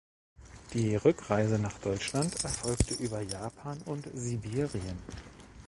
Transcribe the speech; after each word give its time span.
Die 0.73 0.95
Rückreise 0.95 1.59
nach 1.59 1.77
Deutschland 1.77 2.43
erfolgte 2.43 2.95
über 2.95 3.21
Japan 3.21 3.79
und 3.83 4.07
Sibirien. 4.15 4.97